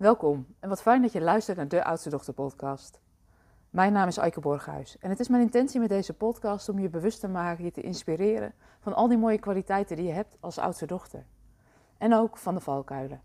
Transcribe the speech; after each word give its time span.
Welkom 0.00 0.46
en 0.60 0.68
wat 0.68 0.82
fijn 0.82 1.02
dat 1.02 1.12
je 1.12 1.20
luistert 1.20 1.56
naar 1.56 1.68
de 1.68 1.84
Oudste 1.84 2.10
Dochter 2.10 2.34
podcast. 2.34 3.00
Mijn 3.70 3.92
naam 3.92 4.08
is 4.08 4.16
Eike 4.16 4.40
Borghuis 4.40 4.98
en 4.98 5.10
het 5.10 5.20
is 5.20 5.28
mijn 5.28 5.42
intentie 5.42 5.80
met 5.80 5.88
deze 5.88 6.12
podcast 6.12 6.68
om 6.68 6.78
je 6.78 6.88
bewust 6.88 7.20
te 7.20 7.28
maken, 7.28 7.64
je 7.64 7.70
te 7.70 7.80
inspireren 7.80 8.52
van 8.78 8.94
al 8.94 9.08
die 9.08 9.18
mooie 9.18 9.38
kwaliteiten 9.38 9.96
die 9.96 10.06
je 10.06 10.12
hebt 10.12 10.36
als 10.40 10.58
oudste 10.58 10.86
dochter. 10.86 11.26
En 11.98 12.14
ook 12.14 12.36
van 12.36 12.54
de 12.54 12.60
valkuilen. 12.60 13.22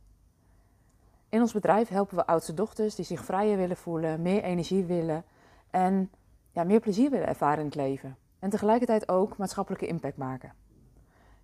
In 1.30 1.42
ons 1.42 1.54
bedrijf 1.54 1.90
helpen 1.90 2.16
we 2.16 2.26
oudste 2.26 2.54
dochters 2.54 2.96
die 2.96 3.06
zich 3.06 3.26
vrijer 3.26 3.58
willen 3.58 3.78
voelen, 3.78 4.22
meer 4.22 4.44
energie 4.44 4.86
willen 4.86 5.24
en 5.70 6.12
ja, 6.52 6.64
meer 6.64 6.80
plezier 6.80 7.10
willen 7.10 7.28
ervaren 7.28 7.60
in 7.60 7.66
het 7.66 7.76
leven. 7.76 8.18
En 8.40 8.50
tegelijkertijd 8.50 9.10
ook 9.10 9.38
maatschappelijke 9.38 9.88
impact 9.88 10.18
maken. 10.18 10.54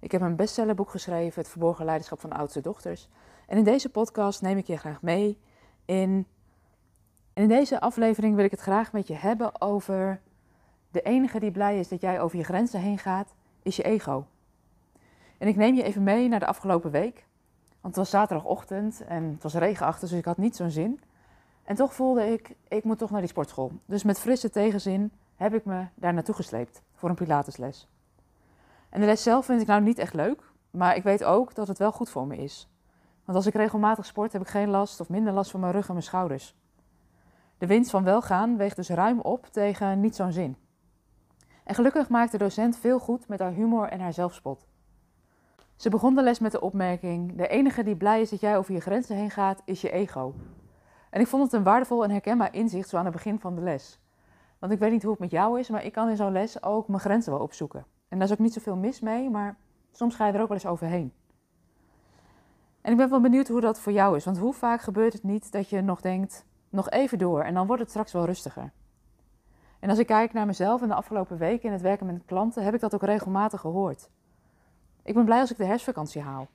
Ik 0.02 0.12
heb 0.12 0.22
een 0.22 0.36
bestsellerboek 0.36 0.90
geschreven, 0.90 1.42
Het 1.42 1.52
Verborgen 1.52 1.86
Leiderschap 1.86 2.20
van 2.20 2.32
Oudste 2.32 2.62
Dochters. 2.62 3.10
En 3.48 3.58
in 3.58 3.64
deze 3.64 3.90
podcast 3.90 4.42
neem 4.42 4.58
ik 4.58 4.68
je 4.68 4.78
graag 4.78 5.02
mee 5.02 5.38
in. 5.86 6.28
In 7.34 7.48
deze 7.48 7.80
aflevering 7.80 8.36
wil 8.36 8.46
ik 8.46 8.52
het 8.52 8.60
graag 8.60 8.92
met 8.92 9.08
je 9.08 9.14
hebben 9.14 9.62
over. 9.62 10.22
De 10.92 11.02
enige 11.02 11.40
die 11.40 11.52
blij 11.52 11.80
is 11.80 11.88
dat 11.88 12.02
jij 12.02 12.22
over 12.22 12.38
je 12.38 12.44
grenzen 12.44 12.80
heen 12.80 12.98
gaat, 12.98 13.34
is 13.64 13.76
je 13.76 13.84
ego. 13.84 14.26
En 15.38 15.48
ik 15.48 15.56
neem 15.56 15.76
je 15.76 15.84
even 15.84 16.04
mee 16.04 16.28
naar 16.28 16.40
de 16.40 16.46
afgelopen 16.46 16.92
week. 16.92 17.26
Want 17.82 17.96
het 17.96 17.96
was 17.96 18.10
zaterdagochtend 18.10 19.04
en 19.06 19.24
het 19.24 19.44
was 19.44 19.54
regenachtig, 19.54 20.10
dus 20.10 20.18
ik 20.18 20.26
had 20.26 20.38
niet 20.38 20.56
zo'n 20.56 20.72
zin. 20.72 21.00
En 21.64 21.76
toch 21.76 21.94
voelde 21.94 22.32
ik, 22.32 22.56
ik 22.68 22.84
moet 22.84 22.98
toch 22.98 23.12
naar 23.12 23.22
die 23.22 23.30
sportschool. 23.30 23.72
Dus 23.86 24.04
met 24.04 24.20
frisse 24.20 24.50
tegenzin 24.50 25.12
heb 25.36 25.54
ik 25.54 25.66
me 25.66 25.86
daar 25.96 26.14
naartoe 26.14 26.36
gesleept 26.36 26.82
voor 26.94 27.10
een 27.10 27.16
pilatesles. 27.16 27.88
En 28.92 29.00
de 29.00 29.06
les 29.06 29.24
zelf 29.24 29.46
vind 29.46 29.62
ik 29.62 29.68
nou 29.68 29.82
niet 29.82 29.98
echt 29.98 30.14
leuk, 30.14 30.42
maar 30.72 30.96
ik 30.96 31.04
weet 31.04 31.24
ook 31.24 31.56
dat 31.56 31.68
het 31.68 31.78
wel 31.78 31.92
goed 31.92 32.10
voor 32.10 32.28
me 32.28 32.38
is. 32.38 32.70
Want 33.26 33.38
als 33.38 33.48
ik 33.48 33.54
regelmatig 33.54 34.06
sport, 34.06 34.34
heb 34.34 34.42
ik 34.42 34.48
geen 34.48 34.70
last 34.70 35.00
of 35.00 35.10
minder 35.10 35.34
last 35.34 35.52
van 35.52 35.60
mijn 35.60 35.72
rug 35.72 35.88
en 35.88 35.94
mijn 35.94 36.06
schouders. 36.06 36.56
De 37.58 37.68
winst 37.68 37.92
van 37.92 38.04
welgaan 38.04 38.58
weegt 38.58 38.76
dus 38.76 38.90
ruim 38.90 39.20
op 39.20 39.46
tegen 39.46 40.00
niet 40.00 40.16
zo'n 40.16 40.32
zin. 40.32 40.56
En 41.64 41.76
gelukkig 41.76 42.10
maakt 42.10 42.32
de 42.32 42.38
docent 42.38 42.78
veel 42.78 43.00
goed 43.00 43.28
met 43.28 43.40
haar 43.40 43.52
humor 43.52 43.88
en 43.88 44.00
haar 44.00 44.14
zelfspot. 44.14 44.68
Ze 45.76 45.90
begon 45.90 46.16
de 46.16 46.24
les 46.24 46.40
met 46.40 46.52
de 46.52 46.62
opmerking: 46.62 47.36
De 47.36 47.48
enige 47.48 47.84
die 47.84 47.96
blij 47.96 48.22
is 48.22 48.30
dat 48.30 48.40
jij 48.40 48.58
over 48.58 48.74
je 48.74 48.80
grenzen 48.80 49.16
heen 49.16 49.32
gaat, 49.32 49.62
is 49.66 49.82
je 49.82 49.92
ego. 49.92 50.34
En 51.10 51.22
ik 51.22 51.28
vond 51.28 51.44
het 51.44 51.54
een 51.54 51.64
waardevol 51.64 52.04
en 52.04 52.12
herkenbaar 52.12 52.54
inzicht 52.54 52.90
zo 52.90 52.98
aan 52.98 53.06
het 53.06 53.14
begin 53.14 53.40
van 53.40 53.56
de 53.56 53.62
les. 53.62 54.00
Want 54.60 54.72
ik 54.72 54.80
weet 54.80 54.92
niet 54.92 55.02
hoe 55.02 55.12
het 55.12 55.20
met 55.20 55.32
jou 55.32 55.60
is, 55.60 55.70
maar 55.70 55.86
ik 55.86 55.92
kan 55.92 56.10
in 56.10 56.16
zo'n 56.16 56.32
les 56.32 56.64
ook 56.64 56.88
mijn 56.88 57.00
grenzen 57.00 57.32
wel 57.32 57.42
opzoeken. 57.42 57.86
En 58.12 58.18
daar 58.18 58.28
is 58.28 58.34
ook 58.34 58.40
niet 58.40 58.54
zoveel 58.54 58.76
mis 58.76 59.00
mee, 59.00 59.30
maar 59.30 59.58
soms 59.92 60.16
ga 60.16 60.28
je 60.28 60.34
er 60.34 60.42
ook 60.42 60.48
wel 60.48 60.58
eens 60.58 60.66
overheen. 60.66 61.14
En 62.82 62.92
ik 62.92 62.98
ben 62.98 63.10
wel 63.10 63.22
benieuwd 63.22 63.48
hoe 63.48 63.62
dat 63.62 63.80
voor 63.80 63.92
jou 63.92 64.16
is. 64.16 64.26
Want 64.26 64.38
hoe 64.38 64.54
vaak 64.54 64.82
gebeurt 64.82 65.14
het 65.14 65.24
niet 65.24 65.52
dat 65.52 65.70
je 65.70 65.82
nog 65.82 66.02
denkt, 66.02 66.46
nog 66.70 66.90
even 66.90 67.18
door 67.18 67.42
en 67.42 67.54
dan 67.54 67.68
wordt 67.68 67.82
het 67.82 67.90
straks 67.90 68.12
wel 68.12 68.26
rustiger. 68.26 68.72
En 69.80 69.90
als 69.90 70.00
ik 70.00 70.06
kijk 70.06 70.34
naar 70.34 70.46
mezelf 70.46 70.82
in 70.82 70.88
de 70.88 70.94
afgelopen 70.94 71.38
weken 71.38 71.66
in 71.66 71.72
het 71.72 71.82
werken 71.82 72.06
met 72.06 72.26
klanten, 72.26 72.64
heb 72.64 72.74
ik 72.74 72.80
dat 72.80 72.94
ook 72.94 73.04
regelmatig 73.04 73.60
gehoord. 73.60 74.10
Ik 75.04 75.14
ben 75.14 75.26
blij 75.26 75.40
als 75.40 75.52
ik 75.52 75.58
de 75.58 75.66
herfstvakantie 75.66 76.22
haal. 76.22 76.48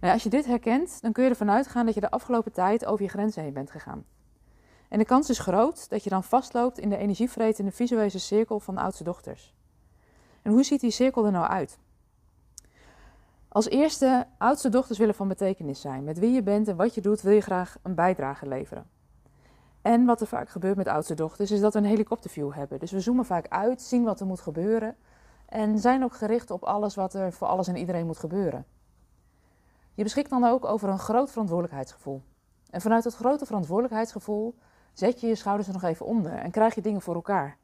Nou 0.00 0.12
als 0.12 0.22
je 0.22 0.30
dit 0.30 0.46
herkent, 0.46 1.02
dan 1.02 1.12
kun 1.12 1.24
je 1.24 1.30
ervan 1.30 1.50
uitgaan 1.50 1.86
dat 1.86 1.94
je 1.94 2.00
de 2.00 2.10
afgelopen 2.10 2.52
tijd 2.52 2.84
over 2.84 3.04
je 3.04 3.10
grenzen 3.10 3.42
heen 3.42 3.52
bent 3.52 3.70
gegaan. 3.70 4.04
En 4.88 4.98
de 4.98 5.04
kans 5.04 5.30
is 5.30 5.38
groot 5.38 5.88
dat 5.88 6.04
je 6.04 6.10
dan 6.10 6.24
vastloopt 6.24 6.78
in 6.78 6.88
de 6.88 6.96
energievretende 6.96 7.70
visuele 7.70 8.18
cirkel 8.18 8.60
van 8.60 8.74
de 8.74 8.80
oudste 8.80 9.04
dochters. 9.04 9.54
En 10.42 10.52
hoe 10.52 10.62
ziet 10.62 10.80
die 10.80 10.90
cirkel 10.90 11.24
er 11.24 11.32
nou 11.32 11.46
uit? 11.46 11.78
Als 13.48 13.68
eerste, 13.68 14.26
oudste 14.38 14.68
dochters 14.68 14.98
willen 14.98 15.14
van 15.14 15.28
betekenis 15.28 15.80
zijn. 15.80 16.04
Met 16.04 16.18
wie 16.18 16.32
je 16.32 16.42
bent 16.42 16.68
en 16.68 16.76
wat 16.76 16.94
je 16.94 17.00
doet, 17.00 17.22
wil 17.22 17.32
je 17.32 17.40
graag 17.40 17.76
een 17.82 17.94
bijdrage 17.94 18.48
leveren. 18.48 18.86
En 19.82 20.04
wat 20.04 20.20
er 20.20 20.26
vaak 20.26 20.48
gebeurt 20.48 20.76
met 20.76 20.88
oudste 20.88 21.14
dochters, 21.14 21.50
is 21.50 21.60
dat 21.60 21.72
we 21.72 21.78
een 21.78 21.84
helikopterview 21.84 22.52
hebben. 22.52 22.78
Dus 22.78 22.90
we 22.90 23.00
zoomen 23.00 23.24
vaak 23.24 23.48
uit, 23.48 23.82
zien 23.82 24.04
wat 24.04 24.20
er 24.20 24.26
moet 24.26 24.40
gebeuren. 24.40 24.96
En 25.46 25.78
zijn 25.78 26.04
ook 26.04 26.14
gericht 26.14 26.50
op 26.50 26.62
alles 26.62 26.94
wat 26.94 27.14
er 27.14 27.32
voor 27.32 27.46
alles 27.46 27.68
en 27.68 27.76
iedereen 27.76 28.06
moet 28.06 28.18
gebeuren. 28.18 28.66
Je 29.94 30.02
beschikt 30.02 30.30
dan 30.30 30.44
ook 30.44 30.64
over 30.64 30.88
een 30.88 30.98
groot 30.98 31.30
verantwoordelijkheidsgevoel. 31.30 32.22
En 32.70 32.80
vanuit 32.80 33.02
dat 33.02 33.14
grote 33.14 33.46
verantwoordelijkheidsgevoel 33.46 34.54
zet 34.92 35.20
je 35.20 35.26
je 35.26 35.34
schouders 35.34 35.68
er 35.68 35.74
nog 35.74 35.82
even 35.82 36.06
onder 36.06 36.32
en 36.32 36.50
krijg 36.50 36.74
je 36.74 36.80
dingen 36.80 37.00
voor 37.00 37.14
elkaar. 37.14 37.56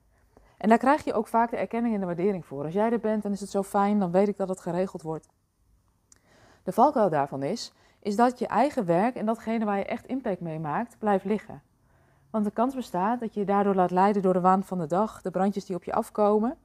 En 0.67 0.73
daar 0.73 0.81
krijg 0.81 1.05
je 1.05 1.15
ook 1.15 1.27
vaak 1.27 1.51
de 1.51 1.57
erkenning 1.57 1.95
en 1.95 2.01
de 2.01 2.07
waardering 2.07 2.47
voor. 2.47 2.65
Als 2.65 2.75
jij 2.75 2.91
er 2.91 3.01
bent, 3.01 3.23
dan 3.23 3.33
is 3.33 3.41
het 3.41 3.51
zo 3.51 3.63
fijn, 3.63 3.99
dan 3.99 4.11
weet 4.11 4.29
ik 4.29 4.37
dat 4.37 4.49
het 4.49 4.61
geregeld 4.61 5.03
wordt. 5.03 5.29
De 6.63 6.73
valkuil 6.73 7.11
daarvan 7.11 7.43
is, 7.43 7.73
is 8.01 8.17
dat 8.17 8.39
je 8.39 8.47
eigen 8.47 8.87
werk 8.87 9.15
en 9.15 9.27
datgene 9.27 9.65
waar 9.65 9.79
je 9.79 9.85
echt 9.85 10.07
impact 10.07 10.41
mee 10.41 10.59
maakt, 10.59 10.99
blijft 10.99 11.25
liggen. 11.25 11.63
Want 12.31 12.45
de 12.45 12.51
kans 12.51 12.75
bestaat 12.75 13.21
dat 13.21 13.35
je 13.35 13.41
je 13.41 13.47
daardoor 13.47 13.75
laat 13.75 13.91
leiden 13.91 14.23
door 14.23 14.33
de 14.33 14.41
waan 14.41 14.65
van 14.65 14.79
de 14.79 14.87
dag, 14.87 15.23
de 15.23 15.31
brandjes 15.31 15.65
die 15.65 15.77
op 15.77 15.85
je 15.85 15.93
afkomen, 15.93 16.57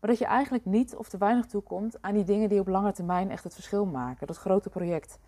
maar 0.00 0.10
dat 0.10 0.18
je 0.18 0.26
eigenlijk 0.26 0.64
niet 0.64 0.96
of 0.96 1.08
te 1.08 1.18
weinig 1.18 1.46
toekomt 1.46 2.02
aan 2.02 2.14
die 2.14 2.24
dingen 2.24 2.48
die 2.48 2.60
op 2.60 2.68
lange 2.68 2.92
termijn 2.92 3.30
echt 3.30 3.44
het 3.44 3.54
verschil 3.54 3.86
maken. 3.86 4.26
Dat 4.26 4.36
grote 4.36 4.70
project, 4.70 5.18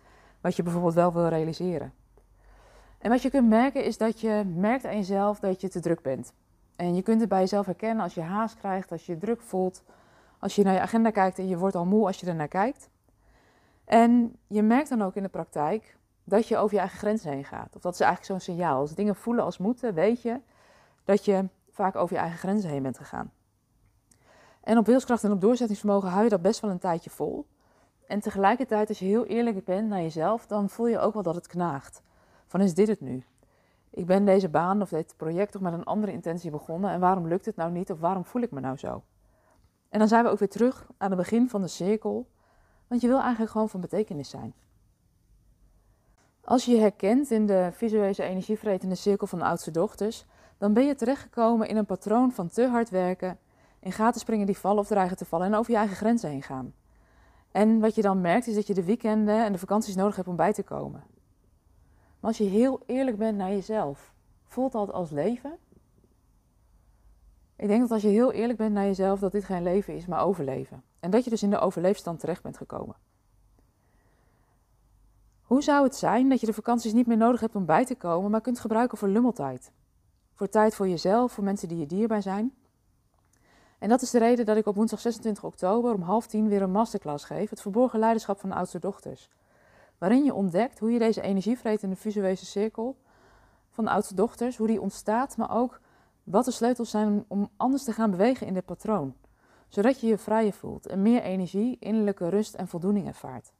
wat 0.41 0.55
je 0.55 0.63
bijvoorbeeld 0.63 0.93
wel 0.93 1.13
wil 1.13 1.27
realiseren. 1.27 1.93
En 2.97 3.09
wat 3.09 3.21
je 3.21 3.29
kunt 3.29 3.49
merken 3.49 3.83
is 3.83 3.97
dat 3.97 4.21
je 4.21 4.43
merkt 4.55 4.85
aan 4.85 4.95
jezelf 4.95 5.39
dat 5.39 5.61
je 5.61 5.69
te 5.69 5.79
druk 5.79 6.01
bent. 6.01 6.33
En 6.77 6.95
je 6.95 7.01
kunt 7.01 7.19
het 7.19 7.29
bij 7.29 7.39
jezelf 7.39 7.65
herkennen 7.65 8.03
als 8.03 8.13
je 8.13 8.21
haast 8.21 8.57
krijgt, 8.57 8.91
als 8.91 9.05
je 9.05 9.11
je 9.11 9.17
druk 9.17 9.41
voelt, 9.41 9.83
als 10.39 10.55
je 10.55 10.63
naar 10.63 10.73
je 10.73 10.79
agenda 10.79 11.09
kijkt 11.09 11.39
en 11.39 11.47
je 11.47 11.57
wordt 11.57 11.75
al 11.75 11.85
moe 11.85 12.05
als 12.05 12.19
je 12.19 12.27
er 12.27 12.35
naar 12.35 12.47
kijkt. 12.47 12.89
En 13.85 14.35
je 14.47 14.61
merkt 14.61 14.89
dan 14.89 15.01
ook 15.01 15.15
in 15.15 15.23
de 15.23 15.29
praktijk 15.29 15.97
dat 16.23 16.47
je 16.47 16.57
over 16.57 16.73
je 16.73 16.79
eigen 16.79 16.97
grenzen 16.97 17.31
heen 17.31 17.43
gaat. 17.43 17.75
Of 17.75 17.81
dat 17.81 17.93
is 17.93 17.99
eigenlijk 17.99 18.31
zo'n 18.31 18.55
signaal. 18.55 18.79
Als 18.79 18.95
dingen 18.95 19.15
voelen 19.15 19.43
als 19.43 19.57
moeten, 19.57 19.93
weet 19.93 20.21
je 20.21 20.39
dat 21.03 21.25
je 21.25 21.45
vaak 21.71 21.95
over 21.95 22.15
je 22.15 22.21
eigen 22.21 22.39
grenzen 22.39 22.69
heen 22.69 22.83
bent 22.83 22.97
gegaan. 22.97 23.31
En 24.61 24.77
op 24.77 24.85
wilskracht 24.85 25.23
en 25.23 25.31
op 25.31 25.41
doorzettingsvermogen 25.41 26.09
hou 26.09 26.23
je 26.23 26.29
dat 26.29 26.41
best 26.41 26.59
wel 26.59 26.71
een 26.71 26.79
tijdje 26.79 27.09
vol. 27.09 27.45
En 28.07 28.19
tegelijkertijd, 28.19 28.89
als 28.89 28.99
je 28.99 29.05
heel 29.05 29.25
eerlijk 29.25 29.65
bent 29.65 29.89
naar 29.89 30.01
jezelf, 30.01 30.45
dan 30.45 30.69
voel 30.69 30.87
je 30.87 30.99
ook 30.99 31.13
wel 31.13 31.23
dat 31.23 31.35
het 31.35 31.47
knaagt. 31.47 32.01
Van 32.45 32.61
is 32.61 32.73
dit 32.73 32.87
het 32.87 33.01
nu? 33.01 33.23
Ik 33.97 34.05
ben 34.05 34.25
deze 34.25 34.49
baan 34.49 34.81
of 34.81 34.89
dit 34.89 35.13
project 35.17 35.51
toch 35.51 35.61
met 35.61 35.73
een 35.73 35.83
andere 35.83 36.11
intentie 36.11 36.51
begonnen 36.51 36.91
en 36.91 36.99
waarom 36.99 37.27
lukt 37.27 37.45
het 37.45 37.55
nou 37.55 37.71
niet 37.71 37.91
of 37.91 37.99
waarom 37.99 38.25
voel 38.25 38.41
ik 38.41 38.51
me 38.51 38.59
nou 38.59 38.77
zo? 38.77 39.03
En 39.89 39.99
dan 39.99 40.07
zijn 40.07 40.23
we 40.23 40.29
ook 40.29 40.39
weer 40.39 40.49
terug 40.49 40.87
aan 40.97 41.09
het 41.09 41.19
begin 41.19 41.49
van 41.49 41.61
de 41.61 41.67
cirkel, 41.67 42.27
want 42.87 43.01
je 43.01 43.07
wil 43.07 43.19
eigenlijk 43.19 43.51
gewoon 43.51 43.69
van 43.69 43.81
betekenis 43.81 44.29
zijn. 44.29 44.53
Als 46.43 46.65
je 46.65 46.71
je 46.71 46.79
herkent 46.79 47.31
in 47.31 47.45
de 47.45 47.69
visuele 47.71 48.23
energievretende 48.23 48.95
cirkel 48.95 49.27
van 49.27 49.39
de 49.39 49.45
oudste 49.45 49.71
dochters, 49.71 50.25
dan 50.57 50.73
ben 50.73 50.85
je 50.85 50.95
terechtgekomen 50.95 51.67
in 51.67 51.77
een 51.77 51.85
patroon 51.85 52.31
van 52.31 52.49
te 52.49 52.67
hard 52.67 52.89
werken, 52.89 53.39
in 53.79 53.91
gaten 53.91 54.19
springen 54.19 54.45
die 54.45 54.57
vallen 54.57 54.79
of 54.79 54.87
dreigen 54.87 55.17
te 55.17 55.25
vallen 55.25 55.47
en 55.47 55.55
over 55.55 55.71
je 55.71 55.77
eigen 55.77 55.97
grenzen 55.97 56.29
heen 56.29 56.43
gaan. 56.43 56.73
En 57.51 57.79
wat 57.79 57.95
je 57.95 58.01
dan 58.01 58.21
merkt 58.21 58.47
is 58.47 58.55
dat 58.55 58.67
je 58.67 58.73
de 58.73 58.85
weekenden 58.85 59.45
en 59.45 59.51
de 59.51 59.59
vakanties 59.59 59.95
nodig 59.95 60.15
hebt 60.15 60.27
om 60.27 60.35
bij 60.35 60.53
te 60.53 60.63
komen. 60.63 61.16
Als 62.27 62.37
je 62.37 62.43
heel 62.43 62.81
eerlijk 62.85 63.17
bent 63.17 63.37
naar 63.37 63.49
jezelf, 63.49 64.13
voelt 64.45 64.71
dat 64.71 64.91
als 64.91 65.09
leven? 65.09 65.57
Ik 67.55 67.67
denk 67.67 67.81
dat 67.81 67.91
als 67.91 68.01
je 68.01 68.07
heel 68.07 68.31
eerlijk 68.31 68.57
bent 68.57 68.73
naar 68.73 68.85
jezelf, 68.85 69.19
dat 69.19 69.31
dit 69.31 69.43
geen 69.43 69.63
leven 69.63 69.95
is, 69.95 70.05
maar 70.05 70.23
overleven. 70.23 70.83
En 70.99 71.11
dat 71.11 71.23
je 71.23 71.29
dus 71.29 71.43
in 71.43 71.49
de 71.49 71.59
overleefstand 71.59 72.19
terecht 72.19 72.43
bent 72.43 72.57
gekomen. 72.57 72.95
Hoe 75.41 75.63
zou 75.63 75.83
het 75.83 75.95
zijn 75.95 76.29
dat 76.29 76.39
je 76.39 76.45
de 76.45 76.53
vakanties 76.53 76.93
niet 76.93 77.07
meer 77.07 77.17
nodig 77.17 77.39
hebt 77.39 77.55
om 77.55 77.65
bij 77.65 77.85
te 77.85 77.95
komen, 77.95 78.31
maar 78.31 78.41
kunt 78.41 78.59
gebruiken 78.59 78.97
voor 78.97 79.09
lummeltijd? 79.09 79.71
Voor 80.33 80.49
tijd 80.49 80.75
voor 80.75 80.87
jezelf, 80.87 81.31
voor 81.31 81.43
mensen 81.43 81.67
die 81.67 81.77
je 81.77 81.85
dierbaar 81.85 82.21
zijn. 82.21 82.53
En 83.79 83.89
dat 83.89 84.01
is 84.01 84.09
de 84.09 84.19
reden 84.19 84.45
dat 84.45 84.57
ik 84.57 84.65
op 84.65 84.75
woensdag 84.75 84.99
26 84.99 85.43
oktober 85.43 85.93
om 85.93 86.01
half 86.01 86.27
tien 86.27 86.47
weer 86.47 86.61
een 86.61 86.71
masterclass 86.71 87.25
geef, 87.25 87.49
het 87.49 87.61
verborgen 87.61 87.99
leiderschap 87.99 88.39
van 88.39 88.51
oudste 88.51 88.79
dochters 88.79 89.29
waarin 89.97 90.23
je 90.23 90.33
ontdekt 90.33 90.79
hoe 90.79 90.91
je 90.91 90.99
deze 90.99 91.21
energievretende 91.21 91.95
visuele 91.95 92.35
cirkel 92.35 92.97
van 93.69 93.83
de 93.83 93.91
oudste 93.91 94.15
dochters, 94.15 94.57
hoe 94.57 94.67
die 94.67 94.81
ontstaat, 94.81 95.37
maar 95.37 95.55
ook 95.55 95.81
wat 96.23 96.45
de 96.45 96.51
sleutels 96.51 96.89
zijn 96.89 97.25
om 97.27 97.49
anders 97.57 97.83
te 97.83 97.91
gaan 97.91 98.11
bewegen 98.11 98.47
in 98.47 98.53
dit 98.53 98.65
patroon, 98.65 99.15
zodat 99.67 99.99
je 99.99 100.07
je 100.07 100.17
vrijer 100.17 100.53
voelt 100.53 100.87
en 100.87 101.01
meer 101.01 101.21
energie, 101.21 101.77
innerlijke 101.79 102.29
rust 102.29 102.53
en 102.53 102.67
voldoening 102.67 103.07
ervaart. 103.07 103.53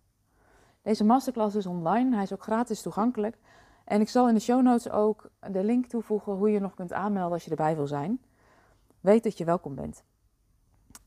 Deze 0.81 1.03
masterclass 1.03 1.55
is 1.55 1.65
online, 1.65 2.13
hij 2.13 2.23
is 2.23 2.33
ook 2.33 2.43
gratis 2.43 2.81
toegankelijk 2.81 3.37
en 3.83 4.01
ik 4.01 4.09
zal 4.09 4.27
in 4.27 4.33
de 4.33 4.39
show 4.39 4.61
notes 4.61 4.89
ook 4.89 5.29
de 5.51 5.63
link 5.63 5.85
toevoegen 5.85 6.33
hoe 6.33 6.51
je 6.51 6.59
nog 6.59 6.73
kunt 6.73 6.93
aanmelden 6.93 7.33
als 7.33 7.43
je 7.43 7.49
erbij 7.49 7.75
wil 7.75 7.87
zijn. 7.87 8.21
Weet 8.99 9.23
dat 9.23 9.37
je 9.37 9.45
welkom 9.45 9.75
bent. 9.75 10.03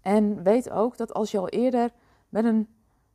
En 0.00 0.42
weet 0.42 0.70
ook 0.70 0.96
dat 0.96 1.14
als 1.14 1.30
je 1.30 1.38
al 1.38 1.48
eerder 1.48 1.92
met 2.28 2.44
een 2.44 2.68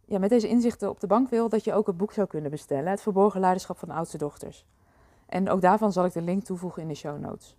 ja, 0.05 0.19
met 0.19 0.29
deze 0.29 0.47
inzichten 0.47 0.89
op 0.89 0.99
de 0.99 1.07
bank 1.07 1.29
wil, 1.29 1.49
dat 1.49 1.63
je 1.63 1.73
ook 1.73 1.87
het 1.87 1.97
boek 1.97 2.11
zou 2.11 2.27
kunnen 2.27 2.51
bestellen. 2.51 2.89
Het 2.89 3.01
verborgen 3.01 3.39
leiderschap 3.39 3.77
van 3.77 3.89
oudste 3.89 4.17
dochters. 4.17 4.65
En 5.25 5.49
ook 5.49 5.61
daarvan 5.61 5.91
zal 5.91 6.05
ik 6.05 6.13
de 6.13 6.21
link 6.21 6.43
toevoegen 6.43 6.81
in 6.81 6.87
de 6.87 6.95
show 6.95 7.19
notes. 7.19 7.55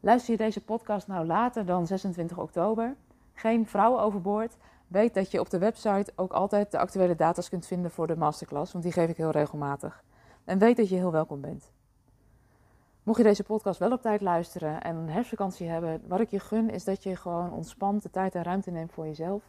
Luister 0.00 0.32
je 0.32 0.38
deze 0.38 0.64
podcast 0.64 1.06
nou 1.06 1.26
later 1.26 1.66
dan 1.66 1.86
26 1.86 2.38
oktober? 2.38 2.94
Geen 3.34 3.66
vrouwen 3.66 4.02
overboord? 4.02 4.56
Weet 4.86 5.14
dat 5.14 5.30
je 5.30 5.40
op 5.40 5.50
de 5.50 5.58
website 5.58 6.12
ook 6.16 6.32
altijd 6.32 6.70
de 6.70 6.78
actuele 6.78 7.14
data's 7.14 7.48
kunt 7.48 7.66
vinden 7.66 7.90
voor 7.90 8.06
de 8.06 8.16
masterclass, 8.16 8.72
want 8.72 8.84
die 8.84 8.92
geef 8.92 9.08
ik 9.08 9.16
heel 9.16 9.30
regelmatig. 9.30 10.04
En 10.44 10.58
weet 10.58 10.76
dat 10.76 10.88
je 10.88 10.96
heel 10.96 11.12
welkom 11.12 11.40
bent. 11.40 11.70
Mocht 13.02 13.18
je 13.18 13.24
deze 13.24 13.44
podcast 13.44 13.78
wel 13.78 13.92
op 13.92 14.02
tijd 14.02 14.20
luisteren 14.20 14.82
en 14.82 14.96
een 14.96 15.08
herfstvakantie 15.08 15.68
hebben, 15.68 16.02
wat 16.06 16.20
ik 16.20 16.30
je 16.30 16.40
gun 16.40 16.70
is 16.70 16.84
dat 16.84 17.02
je 17.02 17.16
gewoon 17.16 17.52
ontspant 17.52 18.02
de 18.02 18.10
tijd 18.10 18.34
en 18.34 18.42
ruimte 18.42 18.70
neemt 18.70 18.92
voor 18.92 19.06
jezelf. 19.06 19.42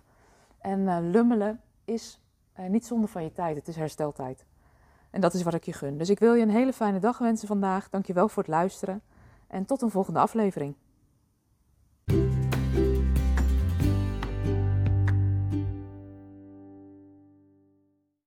En 0.58 0.80
uh, 0.80 0.98
lummelen 1.02 1.62
is 1.86 2.22
uh, 2.60 2.66
niet 2.68 2.86
zonde 2.86 3.08
van 3.08 3.24
je 3.24 3.32
tijd, 3.32 3.56
het 3.56 3.68
is 3.68 3.76
hersteltijd. 3.76 4.46
En 5.10 5.22
dat 5.22 5.34
is 5.34 5.44
wat 5.44 5.54
ik 5.54 5.64
je 5.64 5.74
gun. 5.74 5.98
Dus 5.98 6.10
ik 6.10 6.20
wil 6.20 6.34
je 6.34 6.42
een 6.42 6.50
hele 6.50 6.74
fijne 6.74 7.00
dag 7.00 7.18
wensen 7.18 7.48
vandaag. 7.48 7.90
Dankjewel 7.90 8.30
voor 8.30 8.44
het 8.44 8.52
luisteren 8.52 9.02
en 9.48 9.66
tot 9.66 9.82
een 9.82 9.90
volgende 9.90 10.20
aflevering. 10.20 10.76